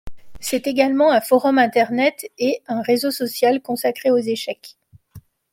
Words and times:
C'est 0.39 0.65
également 0.65 1.11
un 1.11 1.21
forum 1.21 1.59
internet 1.59 2.25
et 2.39 2.63
un 2.65 2.81
réseau 2.81 3.11
social 3.11 3.61
consacré 3.61 4.09
aux 4.09 4.17
échecs. 4.17 4.77